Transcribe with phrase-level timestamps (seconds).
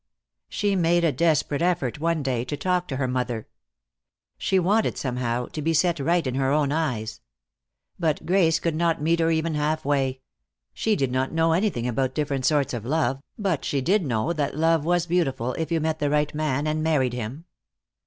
[0.49, 3.47] She made a desperate effort one day to talk to her mother.
[4.39, 7.21] She wanted, somehow, to be set right in her own eyes.
[7.99, 10.21] But Grace could not meet her even half way;
[10.73, 14.57] she did not know anything about different sorts of love, but she did know that
[14.57, 17.45] love was beautiful, if you met the right man and married him.